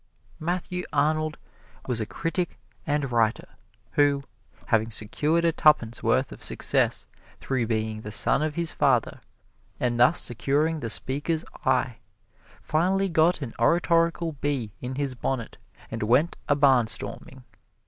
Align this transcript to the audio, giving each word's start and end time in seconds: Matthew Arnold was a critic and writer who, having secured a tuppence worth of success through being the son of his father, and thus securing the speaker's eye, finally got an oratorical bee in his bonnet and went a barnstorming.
Matthew 0.39 0.83
Arnold 0.91 1.37
was 1.85 2.01
a 2.01 2.07
critic 2.07 2.57
and 2.87 3.11
writer 3.11 3.45
who, 3.91 4.23
having 4.65 4.89
secured 4.89 5.45
a 5.45 5.51
tuppence 5.51 6.01
worth 6.01 6.31
of 6.31 6.41
success 6.41 7.05
through 7.37 7.67
being 7.67 8.01
the 8.01 8.11
son 8.11 8.41
of 8.41 8.55
his 8.55 8.71
father, 8.71 9.21
and 9.79 9.99
thus 9.99 10.19
securing 10.19 10.79
the 10.79 10.89
speaker's 10.89 11.45
eye, 11.65 11.97
finally 12.59 13.09
got 13.09 13.43
an 13.43 13.53
oratorical 13.59 14.31
bee 14.31 14.71
in 14.79 14.95
his 14.95 15.13
bonnet 15.13 15.59
and 15.91 16.01
went 16.01 16.35
a 16.49 16.55
barnstorming. 16.55 17.43